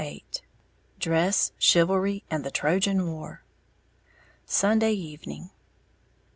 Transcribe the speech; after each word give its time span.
VIII 0.01 0.25
DRESS, 0.97 1.51
CHIVALRY 1.59 2.23
AND 2.31 2.43
THE 2.43 2.49
TROJAN 2.49 3.05
WAR 3.11 3.43
_Sunday 4.47 4.95
Evening. 4.95 5.51